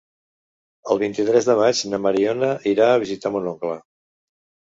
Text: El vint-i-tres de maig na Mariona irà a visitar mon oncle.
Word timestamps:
El 0.93 0.99
vint-i-tres 1.01 1.47
de 1.49 1.55
maig 1.59 1.81
na 1.91 1.99
Mariona 2.05 2.49
irà 2.73 2.87
a 2.93 2.97
visitar 3.05 3.33
mon 3.35 3.51
oncle. 3.53 3.77